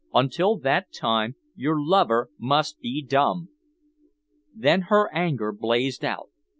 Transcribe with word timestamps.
Until 0.15 0.57
that 0.57 0.91
time 0.91 1.35
your 1.55 1.79
lover 1.79 2.31
must 2.39 2.79
be 2.79 3.03
dumb." 3.03 3.49
Then 4.51 4.81
her 4.89 5.13
anger 5.13 5.51
blazed 5.51 6.03
out. 6.03 6.31